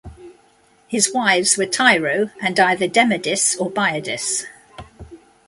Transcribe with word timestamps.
His 0.87 1.13
wives 1.13 1.57
were 1.59 1.67
Tyro 1.67 2.31
and 2.41 2.59
either 2.59 2.87
Demodice 2.87 3.55
or 3.61 3.69
Biadice. 3.69 4.45